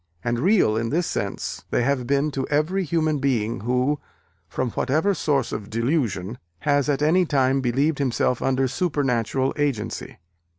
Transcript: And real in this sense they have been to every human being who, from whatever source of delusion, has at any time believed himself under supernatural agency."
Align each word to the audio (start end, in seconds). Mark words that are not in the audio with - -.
And 0.23 0.39
real 0.39 0.75
in 0.77 0.89
this 0.89 1.05
sense 1.05 1.63
they 1.69 1.83
have 1.83 2.07
been 2.07 2.31
to 2.31 2.47
every 2.47 2.83
human 2.85 3.19
being 3.19 3.59
who, 3.59 3.99
from 4.49 4.71
whatever 4.71 5.13
source 5.13 5.51
of 5.51 5.69
delusion, 5.69 6.39
has 6.61 6.89
at 6.89 7.03
any 7.03 7.23
time 7.23 7.61
believed 7.61 7.99
himself 7.99 8.41
under 8.41 8.67
supernatural 8.67 9.53
agency." 9.57 10.17